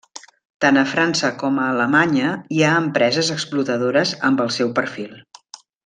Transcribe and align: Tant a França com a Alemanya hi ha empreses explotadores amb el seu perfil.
Tant 0.63 0.79
a 0.81 0.85
França 0.93 1.29
com 1.43 1.59
a 1.59 1.67
Alemanya 1.73 2.31
hi 2.57 2.65
ha 2.65 2.73
empreses 2.87 3.29
explotadores 3.39 4.15
amb 4.31 4.43
el 4.47 4.55
seu 4.59 4.73
perfil. 4.81 5.15